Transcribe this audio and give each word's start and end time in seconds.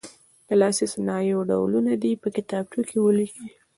د 0.47 0.49
لاسي 0.61 0.85
صنایعو 0.93 1.47
ډولونه 1.49 1.91
دې 2.03 2.13
په 2.21 2.27
کتابچو 2.35 2.81
کې 2.89 2.97
ولیکي. 3.01 3.47